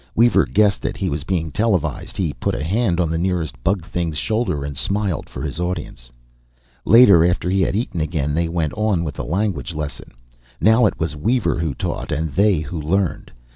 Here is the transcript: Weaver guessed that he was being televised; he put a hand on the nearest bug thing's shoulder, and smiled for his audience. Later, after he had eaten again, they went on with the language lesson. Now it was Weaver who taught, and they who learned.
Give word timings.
Weaver 0.15 0.47
guessed 0.47 0.81
that 0.81 0.97
he 0.97 1.11
was 1.11 1.23
being 1.23 1.51
televised; 1.51 2.17
he 2.17 2.33
put 2.33 2.55
a 2.55 2.63
hand 2.63 2.99
on 2.99 3.11
the 3.11 3.19
nearest 3.19 3.63
bug 3.63 3.85
thing's 3.85 4.17
shoulder, 4.17 4.65
and 4.65 4.75
smiled 4.75 5.29
for 5.29 5.43
his 5.43 5.59
audience. 5.59 6.11
Later, 6.85 7.23
after 7.23 7.51
he 7.51 7.61
had 7.61 7.75
eaten 7.75 8.01
again, 8.01 8.33
they 8.33 8.47
went 8.47 8.73
on 8.73 9.03
with 9.03 9.13
the 9.13 9.23
language 9.23 9.75
lesson. 9.75 10.11
Now 10.59 10.87
it 10.87 10.99
was 10.99 11.15
Weaver 11.15 11.59
who 11.59 11.75
taught, 11.75 12.11
and 12.11 12.33
they 12.33 12.61
who 12.61 12.81
learned. 12.81 13.31